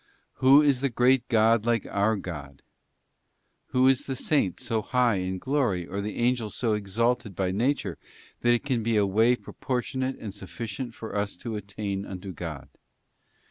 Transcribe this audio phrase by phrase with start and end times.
[0.41, 2.63] 'Who is the great God like our God?'
[3.67, 7.99] Who is the Saint so high in glory, or the Angel so exalted by nature,
[8.39, 12.67] that can be a way proportionate and sufficient for us to attain unto God?